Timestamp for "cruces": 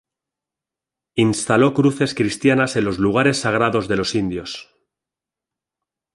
1.75-2.15